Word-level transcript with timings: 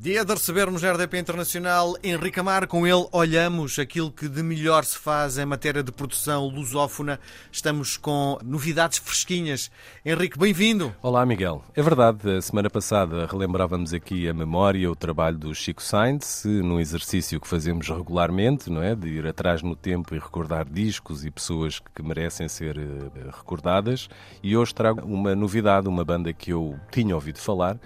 Dia 0.00 0.24
de 0.24 0.32
recebermos 0.32 0.84
a 0.84 0.92
RDP 0.92 1.18
Internacional 1.18 1.96
Henrique 2.04 2.38
Amar. 2.38 2.68
Com 2.68 2.86
ele 2.86 3.04
olhamos 3.10 3.80
aquilo 3.80 4.12
que 4.12 4.28
de 4.28 4.44
melhor 4.44 4.84
se 4.84 4.96
faz 4.96 5.38
em 5.38 5.44
matéria 5.44 5.82
de 5.82 5.90
produção 5.90 6.46
lusófona. 6.46 7.18
Estamos 7.50 7.96
com 7.96 8.38
novidades 8.44 8.98
fresquinhas. 8.98 9.72
Henrique, 10.06 10.38
bem-vindo. 10.38 10.94
Olá, 11.02 11.26
Miguel. 11.26 11.64
É 11.74 11.82
verdade, 11.82 12.36
a 12.36 12.40
semana 12.40 12.70
passada 12.70 13.26
relembrávamos 13.26 13.92
aqui 13.92 14.28
a 14.28 14.32
memória, 14.32 14.88
o 14.88 14.94
trabalho 14.94 15.36
do 15.36 15.52
Chico 15.52 15.82
Sainz, 15.82 16.44
num 16.44 16.78
exercício 16.78 17.40
que 17.40 17.48
fazemos 17.48 17.88
regularmente, 17.88 18.70
não 18.70 18.80
é? 18.80 18.94
De 18.94 19.08
ir 19.08 19.26
atrás 19.26 19.64
no 19.64 19.74
tempo 19.74 20.14
e 20.14 20.18
recordar 20.20 20.64
discos 20.70 21.24
e 21.24 21.30
pessoas 21.30 21.80
que 21.92 22.04
merecem 22.04 22.46
ser 22.46 22.78
eh, 22.78 23.30
recordadas. 23.36 24.08
E 24.44 24.56
hoje 24.56 24.72
trago 24.72 25.04
uma 25.04 25.34
novidade, 25.34 25.88
uma 25.88 26.04
banda 26.04 26.32
que 26.32 26.52
eu 26.52 26.78
tinha 26.88 27.16
ouvido 27.16 27.40
falar 27.40 27.76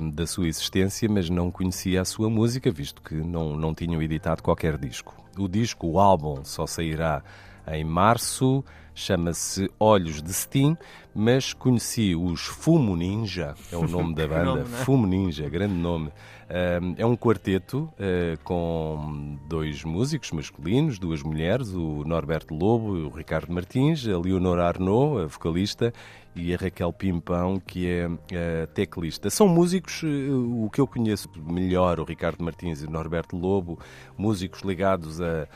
um, 0.00 0.10
da 0.10 0.26
sua 0.26 0.48
existência, 0.48 1.08
mas 1.08 1.30
não 1.30 1.50
conhecia 1.50 2.02
a 2.02 2.04
sua 2.04 2.28
música, 2.28 2.70
visto 2.70 3.00
que 3.02 3.14
não, 3.14 3.56
não 3.56 3.74
tinham 3.74 4.02
editado 4.02 4.42
qualquer 4.42 4.76
disco. 4.76 5.14
O 5.38 5.48
disco, 5.48 5.86
o 5.86 6.00
álbum, 6.00 6.44
só 6.44 6.66
sairá 6.66 7.22
em 7.70 7.84
março, 7.84 8.64
chama-se 8.94 9.70
Olhos 9.78 10.22
de 10.22 10.32
Steam, 10.32 10.76
mas 11.14 11.52
conheci 11.52 12.16
os 12.16 12.40
Fumo 12.40 12.96
Ninja, 12.96 13.54
é 13.70 13.76
o 13.76 13.86
nome 13.86 14.14
da 14.14 14.26
banda, 14.28 14.44
nome, 14.44 14.60
é? 14.62 14.64
Fumo 14.64 15.06
Ninja, 15.06 15.48
grande 15.48 15.74
nome. 15.74 16.10
É 16.96 17.04
um 17.04 17.14
quarteto 17.14 17.92
uh, 17.92 18.42
com 18.42 19.36
dois 19.46 19.84
músicos 19.84 20.30
masculinos, 20.32 20.98
duas 20.98 21.22
mulheres, 21.22 21.74
o 21.74 22.02
Norberto 22.06 22.54
Lobo 22.54 22.96
e 22.96 23.02
o 23.02 23.10
Ricardo 23.10 23.52
Martins, 23.52 24.08
a 24.08 24.18
Leonor 24.18 24.58
Arnaud, 24.58 25.24
a 25.24 25.26
vocalista, 25.26 25.92
e 26.38 26.54
a 26.54 26.56
Raquel 26.56 26.92
Pimpão, 26.92 27.60
que 27.60 27.86
é 27.86 28.62
a 28.62 28.66
teclista. 28.68 29.28
São 29.28 29.48
músicos, 29.48 30.02
eh, 30.04 30.30
o 30.30 30.70
que 30.72 30.80
eu 30.80 30.86
conheço 30.86 31.28
melhor, 31.36 32.00
o 32.00 32.04
Ricardo 32.04 32.42
Martins 32.42 32.82
e 32.82 32.86
o 32.86 32.90
Norberto 32.90 33.36
Lobo, 33.36 33.78
músicos 34.16 34.62
ligados 34.62 35.20
a 35.20 35.48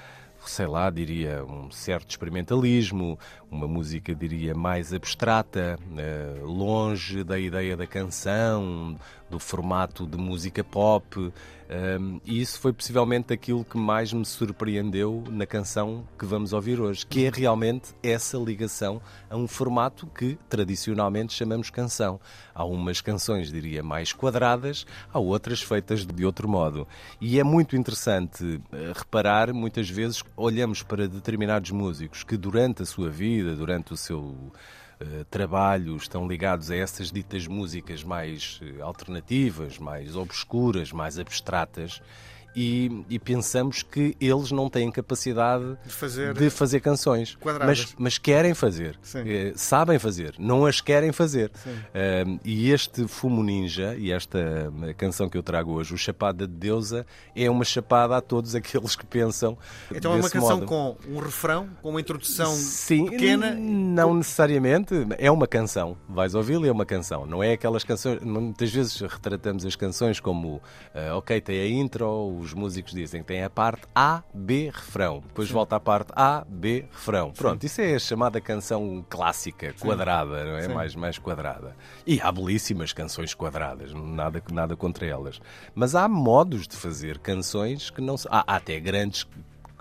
sei 0.46 0.66
lá, 0.66 0.90
diria, 0.90 1.44
um 1.44 1.70
certo 1.70 2.10
experimentalismo, 2.10 3.18
uma 3.50 3.68
música, 3.68 4.14
diria, 4.14 4.54
mais 4.54 4.92
abstrata, 4.92 5.78
eh, 5.96 6.40
longe 6.42 7.22
da 7.22 7.38
ideia 7.38 7.76
da 7.76 7.86
canção, 7.86 8.96
do 9.32 9.38
formato 9.38 10.06
de 10.06 10.18
música 10.18 10.62
pop. 10.62 11.32
Um, 11.72 12.20
e 12.26 12.38
isso 12.42 12.60
foi 12.60 12.70
possivelmente 12.70 13.32
aquilo 13.32 13.64
que 13.64 13.78
mais 13.78 14.12
me 14.12 14.26
surpreendeu 14.26 15.24
na 15.30 15.46
canção 15.46 16.06
que 16.18 16.26
vamos 16.26 16.52
ouvir 16.52 16.78
hoje, 16.78 17.06
que 17.06 17.24
é 17.24 17.30
realmente 17.30 17.94
essa 18.02 18.36
ligação 18.36 19.00
a 19.30 19.36
um 19.38 19.48
formato 19.48 20.06
que 20.06 20.38
tradicionalmente 20.50 21.32
chamamos 21.32 21.70
canção. 21.70 22.20
Há 22.54 22.62
umas 22.62 23.00
canções, 23.00 23.50
diria, 23.50 23.82
mais 23.82 24.12
quadradas, 24.12 24.84
há 25.10 25.18
outras 25.18 25.62
feitas 25.62 26.04
de 26.04 26.26
outro 26.26 26.46
modo. 26.46 26.86
E 27.18 27.40
é 27.40 27.44
muito 27.44 27.74
interessante 27.74 28.60
eh, 28.70 28.92
reparar, 28.94 29.50
muitas 29.54 29.88
vezes, 29.88 30.22
olhamos 30.36 30.82
para 30.82 31.08
determinados 31.08 31.70
músicos 31.70 32.24
que 32.24 32.36
durante 32.36 32.82
a 32.82 32.86
sua 32.86 33.10
vida, 33.10 33.54
durante 33.54 33.92
o 33.92 33.96
seu 33.96 34.52
eh, 35.00 35.24
trabalhos 35.30 36.02
estão 36.02 36.26
ligados 36.26 36.70
a 36.70 36.76
essas 36.76 37.10
ditas 37.10 37.46
músicas 37.46 38.04
mais 38.04 38.60
eh, 38.62 38.80
alternativas, 38.80 39.78
mais 39.78 40.16
obscuras, 40.16 40.92
mais 40.92 41.18
abstratas 41.18 42.00
e, 42.54 43.04
e, 43.08 43.18
pensamos 43.18 43.82
que 43.82 44.16
eles 44.20 44.50
não 44.50 44.68
têm 44.68 44.90
capacidade 44.90 45.76
de 45.84 45.92
fazer, 45.92 46.34
de 46.34 46.50
fazer 46.50 46.80
canções, 46.80 47.38
mas, 47.64 47.94
mas, 47.98 48.18
querem 48.18 48.54
fazer, 48.54 48.98
eh, 49.14 49.52
sabem 49.56 49.98
fazer, 49.98 50.34
não 50.38 50.66
as 50.66 50.80
querem 50.80 51.12
fazer. 51.12 51.50
Uh, 51.66 52.38
e 52.44 52.70
este 52.70 53.06
Fumo 53.08 53.42
Ninja 53.42 53.94
e 53.96 54.12
esta 54.12 54.38
eh, 54.82 54.94
canção 54.94 55.28
que 55.28 55.38
eu 55.38 55.42
trago 55.42 55.72
hoje, 55.72 55.94
o 55.94 55.98
Chapada 55.98 56.46
de 56.46 56.54
Deusa, 56.54 57.06
é 57.34 57.48
uma 57.50 57.64
chapada 57.64 58.16
a 58.16 58.20
todos 58.20 58.54
aqueles 58.54 58.94
que 58.94 59.06
pensam. 59.06 59.56
Então 59.90 60.12
é 60.12 60.16
uma 60.16 60.30
canção 60.30 60.58
modo. 60.58 60.66
com 60.66 60.96
um 61.08 61.18
refrão, 61.18 61.68
com 61.80 61.90
uma 61.90 62.00
introdução 62.00 62.52
Sim, 62.54 63.06
pequena? 63.10 63.54
Não 63.54 64.14
necessariamente, 64.14 64.94
é 65.18 65.30
uma 65.30 65.46
canção. 65.46 65.96
Vais 66.08 66.34
ouvi-la, 66.34 66.66
é 66.66 66.72
uma 66.72 66.86
canção. 66.86 67.26
Não 67.26 67.42
é 67.42 67.52
aquelas 67.52 67.84
canções. 67.84 68.20
Muitas 68.22 68.70
vezes 68.70 69.00
retratamos 69.00 69.64
as 69.64 69.76
canções 69.76 70.20
como, 70.20 70.56
uh, 70.56 71.16
ok, 71.16 71.40
tem 71.40 71.60
a 71.60 71.68
intro, 71.68 72.41
os 72.42 72.52
músicos 72.52 72.92
dizem 72.92 73.22
que 73.22 73.28
tem 73.28 73.42
a 73.42 73.50
parte 73.50 73.82
A, 73.94 74.22
B, 74.34 74.70
refrão. 74.72 75.20
Depois 75.20 75.48
Sim. 75.48 75.54
volta 75.54 75.76
à 75.76 75.80
parte 75.80 76.12
A, 76.14 76.44
B, 76.48 76.84
refrão. 76.92 77.30
Pronto, 77.32 77.60
Sim. 77.60 77.66
isso 77.66 77.80
é 77.80 77.94
a 77.94 77.98
chamada 77.98 78.40
canção 78.40 79.04
clássica, 79.08 79.72
quadrada, 79.78 80.44
não 80.44 80.56
é? 80.58 80.68
Mais, 80.68 80.94
mais 80.94 81.18
quadrada. 81.18 81.76
E 82.06 82.20
há 82.20 82.30
belíssimas 82.30 82.92
canções 82.92 83.34
quadradas, 83.34 83.92
nada, 83.94 84.42
nada 84.52 84.76
contra 84.76 85.06
elas. 85.06 85.40
Mas 85.74 85.94
há 85.94 86.08
modos 86.08 86.66
de 86.66 86.76
fazer 86.76 87.18
canções 87.18 87.90
que 87.90 88.00
não 88.00 88.16
são. 88.16 88.30
Há, 88.32 88.44
há 88.46 88.56
até 88.56 88.78
grandes 88.80 89.26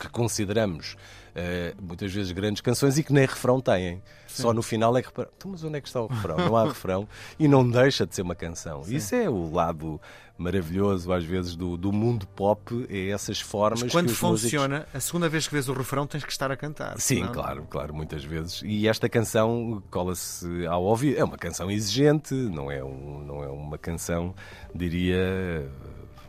que 0.01 0.09
consideramos 0.09 0.95
uh, 1.35 1.81
muitas 1.81 2.11
vezes 2.11 2.31
grandes 2.31 2.61
canções 2.61 2.97
e 2.97 3.03
que 3.03 3.13
nem 3.13 3.25
refrão 3.25 3.61
têm. 3.61 4.01
Sim. 4.27 4.43
Só 4.43 4.53
no 4.53 4.63
final 4.63 4.97
é 4.97 5.01
que 5.01 5.09
repara, 5.09 5.29
então, 5.37 5.51
mas 5.51 5.63
onde 5.63 5.77
é 5.77 5.81
que 5.81 5.87
está 5.87 6.01
o 6.01 6.07
refrão? 6.07 6.37
Não 6.37 6.57
há 6.57 6.63
refrão 6.65 7.07
e 7.37 7.47
não 7.47 7.69
deixa 7.69 8.07
de 8.07 8.15
ser 8.15 8.21
uma 8.21 8.35
canção. 8.35 8.83
Sim. 8.83 8.95
Isso 8.95 9.13
é 9.13 9.29
o 9.29 9.51
lado 9.51 9.99
maravilhoso, 10.37 11.13
às 11.13 11.23
vezes, 11.23 11.55
do, 11.55 11.77
do 11.77 11.91
mundo 11.91 12.25
pop, 12.25 12.87
é 12.89 13.09
essas 13.09 13.39
formas. 13.39 13.83
Mas 13.83 13.91
quando 13.91 14.07
que 14.07 14.15
funciona, 14.15 14.77
músicos... 14.77 14.95
a 14.95 14.99
segunda 14.99 15.29
vez 15.29 15.47
que 15.47 15.53
vês 15.53 15.69
o 15.69 15.73
refrão 15.73 16.07
tens 16.07 16.23
que 16.23 16.31
estar 16.31 16.51
a 16.51 16.57
cantar. 16.57 16.99
Sim, 16.99 17.23
não? 17.23 17.31
claro, 17.31 17.67
claro, 17.69 17.93
muitas 17.93 18.23
vezes. 18.23 18.63
E 18.65 18.87
esta 18.87 19.07
canção 19.07 19.83
cola-se 19.91 20.65
ao 20.65 20.83
ouvido. 20.83 21.19
É 21.19 21.23
uma 21.23 21.37
canção 21.37 21.69
exigente, 21.69 22.33
não 22.33 22.71
é, 22.71 22.83
um, 22.83 23.23
não 23.23 23.43
é 23.43 23.47
uma 23.49 23.77
canção, 23.77 24.33
diria 24.73 25.69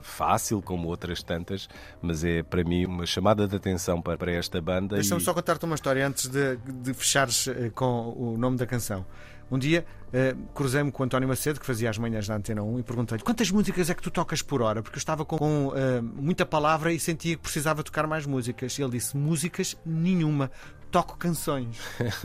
fácil, 0.02 0.60
como 0.60 0.88
outras 0.88 1.22
tantas, 1.22 1.68
mas 2.00 2.24
é 2.24 2.42
para 2.42 2.62
mim 2.64 2.84
uma 2.86 3.06
chamada 3.06 3.46
de 3.46 3.56
atenção 3.56 4.00
para, 4.00 4.32
esta 4.32 4.60
banda. 4.60 4.96
Deixa-me 4.96 5.20
e... 5.20 5.24
só 5.24 5.32
contar-te 5.32 5.64
uma 5.64 5.74
história 5.74 6.06
antes 6.06 6.28
de, 6.28 6.56
de 6.56 6.94
fechares 6.94 7.48
eh, 7.48 7.70
com 7.74 8.14
o 8.16 8.36
nome 8.36 8.56
da 8.56 8.66
canção. 8.66 9.04
Um 9.50 9.58
dia 9.58 9.84
uh, 10.08 10.46
cruzei-me 10.54 10.90
com 10.90 11.02
o 11.02 11.06
António 11.06 11.28
Macedo, 11.28 11.60
que 11.60 11.66
fazia 11.66 11.90
as 11.90 11.98
manhãs 11.98 12.26
da 12.26 12.34
Antena 12.34 12.62
1, 12.62 12.78
e 12.78 12.82
perguntei-lhe 12.82 13.22
quantas 13.22 13.50
músicas 13.50 13.90
é 13.90 13.94
que 13.94 14.02
tu 14.02 14.10
tocas 14.10 14.40
por 14.40 14.62
hora? 14.62 14.82
Porque 14.82 14.96
eu 14.96 14.98
estava 14.98 15.26
com, 15.26 15.36
com 15.36 15.66
uh, 15.68 16.02
muita 16.02 16.46
palavra 16.46 16.90
e 16.90 16.98
sentia 16.98 17.36
que 17.36 17.42
precisava 17.42 17.82
tocar 17.82 18.06
mais 18.06 18.24
músicas. 18.24 18.78
E 18.78 18.82
ele 18.82 18.92
disse: 18.92 19.14
músicas 19.14 19.76
nenhuma 19.84 20.50
toco 20.92 21.16
canções. 21.16 21.80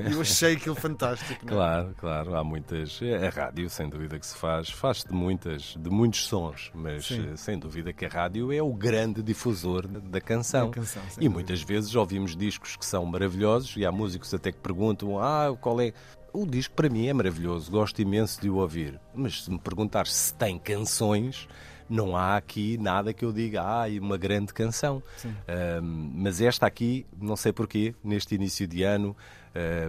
E 0.08 0.12
eu 0.12 0.22
achei 0.22 0.54
aquilo 0.54 0.76
fantástico. 0.76 1.46
É? 1.46 1.48
Claro, 1.48 1.96
claro, 1.98 2.36
há 2.36 2.44
muitas. 2.44 3.00
A 3.02 3.30
rádio, 3.30 3.70
sem 3.70 3.90
dúvida, 3.90 4.20
que 4.20 4.26
se 4.26 4.36
faz, 4.36 4.70
faz 4.70 5.04
de 5.06 5.14
muitas, 5.14 5.76
de 5.80 5.90
muitos 5.90 6.26
sons, 6.26 6.70
mas 6.76 7.06
sim. 7.06 7.32
Eh, 7.32 7.38
sem 7.38 7.58
dúvida 7.58 7.94
que 7.94 8.06
a 8.06 8.10
rádio 8.10 8.52
é 8.52 8.62
o 8.62 8.74
grande 8.74 9.24
difusor 9.24 9.88
da 9.88 10.20
canção. 10.20 10.70
canção 10.70 11.02
e 11.04 11.16
dúvida. 11.16 11.30
muitas 11.30 11.62
vezes 11.64 11.96
ouvimos 11.96 12.36
discos 12.36 12.76
que 12.76 12.86
são 12.86 13.06
maravilhosos 13.06 13.76
e 13.78 13.86
há 13.86 13.92
músicos 13.92 14.34
até 14.34 14.52
que 14.52 14.60
perguntam: 14.60 15.18
ah, 15.18 15.56
qual 15.60 15.80
é. 15.80 15.94
O 16.34 16.46
disco 16.46 16.76
para 16.76 16.90
mim 16.90 17.08
é 17.08 17.14
maravilhoso, 17.14 17.72
gosto 17.72 18.00
imenso 18.02 18.40
de 18.42 18.50
o 18.50 18.58
ouvir. 18.58 19.00
Mas 19.16 19.46
se 19.46 19.50
me 19.50 19.58
perguntar 19.58 20.06
se 20.06 20.32
tem 20.34 20.60
canções, 20.60 21.48
não 21.90 22.16
há 22.16 22.36
aqui 22.36 22.78
nada 22.78 23.14
que 23.14 23.24
eu 23.24 23.32
diga, 23.32 23.62
ah, 23.62 23.86
uma 24.02 24.18
grande 24.18 24.54
canção. 24.54 25.02
Um, 25.26 26.12
mas 26.16 26.42
esta 26.42 26.66
aqui, 26.66 27.06
não 27.20 27.36
sei 27.36 27.54
porquê, 27.54 27.96
neste 28.04 28.36
início 28.36 28.68
de 28.68 28.84
ano, 28.84 29.16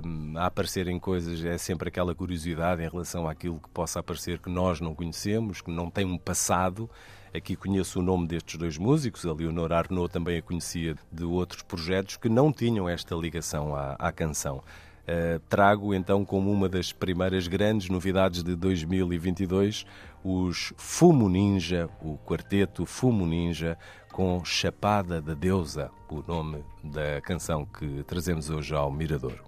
um, 0.05 0.39
a 0.39 0.47
aparecerem 0.47 0.99
coisas, 0.99 1.45
é 1.45 1.59
sempre 1.59 1.89
aquela 1.89 2.15
curiosidade 2.15 2.83
em 2.83 2.89
relação 2.89 3.29
àquilo 3.29 3.59
que 3.59 3.69
possa 3.69 4.01
aparecer 4.01 4.39
que 4.39 4.49
nós 4.49 4.81
não 4.81 4.95
conhecemos, 4.95 5.61
que 5.61 5.71
não 5.71 5.91
tem 5.91 6.05
um 6.05 6.19
passado. 6.19 6.89
Aqui 7.35 7.55
conheço 7.55 8.01
o 8.01 8.03
nome 8.03 8.27
destes 8.27 8.59
dois 8.59 8.79
músicos, 8.79 9.27
a 9.27 9.33
Leonor 9.33 9.73
Arnaud 9.73 10.11
também 10.11 10.39
a 10.39 10.43
conhecia 10.43 10.95
de 11.13 11.25
outros 11.25 11.63
projetos 11.63 12.17
que 12.17 12.29
não 12.29 12.51
tinham 12.51 12.89
esta 12.89 13.15
ligação 13.15 13.77
à, 13.77 13.93
à 13.99 14.11
canção. 14.11 14.63
Uh, 15.09 15.41
trago 15.49 15.95
então 15.95 16.23
como 16.23 16.53
uma 16.53 16.69
das 16.69 16.93
primeiras 16.93 17.49
grandes 17.49 17.89
novidades 17.89 18.43
de 18.43 18.55
2022 18.55 19.87
os 20.23 20.75
Fumo 20.77 21.29
Ninja, 21.29 21.89
o 22.03 22.19
quarteto 22.19 22.85
Fumo 22.85 23.27
Ninja 23.27 23.79
com 24.13 24.45
Chapada 24.45 25.23
da 25.23 25.33
Deusa, 25.33 25.91
o 26.11 26.23
nome 26.27 26.63
da 26.85 27.21
canção 27.23 27.65
que 27.65 28.03
trazemos 28.05 28.51
hoje 28.51 28.75
ao 28.75 28.91
Miradouro. 28.91 29.45